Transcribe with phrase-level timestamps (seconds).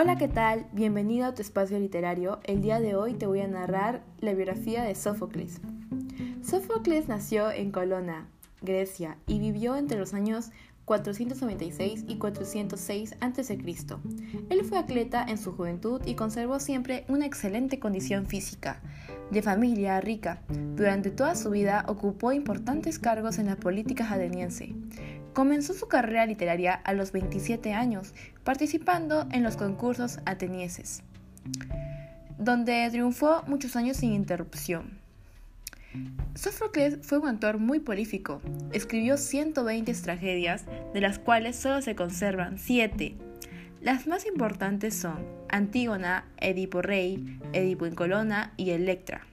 [0.00, 0.64] Hola, ¿qué tal?
[0.70, 2.38] Bienvenido a tu espacio literario.
[2.44, 5.60] El día de hoy te voy a narrar la biografía de Sófocles.
[6.40, 8.28] Sófocles nació en Colona,
[8.62, 10.52] Grecia, y vivió entre los años
[10.84, 13.58] 496 y 406 a.C.
[14.50, 18.80] Él fue atleta en su juventud y conservó siempre una excelente condición física.
[19.32, 20.42] De familia rica,
[20.76, 24.76] durante toda su vida ocupó importantes cargos en la política ateniense.
[25.32, 31.02] Comenzó su carrera literaria a los 27 años, participando en los concursos atenienses,
[32.38, 34.98] donde triunfó muchos años sin interrupción.
[36.34, 38.40] Sófocles fue un autor muy prolífico.
[38.72, 43.16] Escribió 120 tragedias, de las cuales solo se conservan 7.
[43.80, 49.26] Las más importantes son Antígona, Edipo Rey, Edipo en Colona y Electra.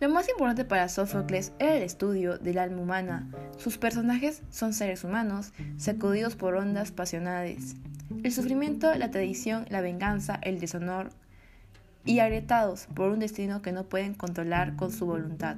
[0.00, 3.28] Lo más importante para Sófocles era el estudio del alma humana.
[3.56, 7.74] Sus personajes son seres humanos, sacudidos por ondas pasionales.
[8.22, 11.10] El sufrimiento, la tradición, la venganza, el deshonor,
[12.04, 15.56] y agrietados por un destino que no pueden controlar con su voluntad.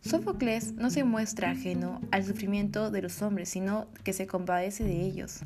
[0.00, 5.02] Sófocles no se muestra ajeno al sufrimiento de los hombres, sino que se compadece de
[5.02, 5.40] ellos.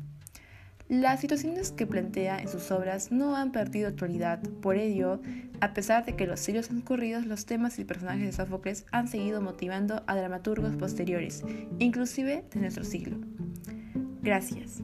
[0.89, 5.19] Las situaciones que plantea en sus obras no han perdido actualidad, por ello,
[5.59, 9.09] a pesar de que los siglos han corrido, los temas y personajes de Sófocles han
[9.09, 11.43] seguido motivando a dramaturgos posteriores,
[11.79, 13.17] inclusive de nuestro siglo.
[14.21, 14.81] Gracias.